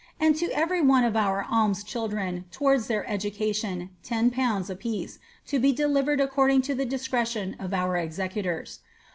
and 0.19 0.35
to 0.35 0.47
e^ery 0.47 0.83
one 0.83 1.03
of 1.03 1.15
our 1.15 1.45
alms 1.47 1.83
children, 1.83 2.45
towards 2.49 2.87
their 2.87 3.07
education, 3.07 3.91
10/. 4.03 4.67
a 4.67 4.75
piece, 4.75 5.19
to 5.45 5.59
be 5.59 5.71
delivered 5.71 6.19
according 6.19 6.59
to 6.59 6.73
the 6.73 6.85
discretion 6.85 7.55
of 7.59 7.71
our 7.71 7.95
execii' 7.95 8.41
tors. 8.41 8.79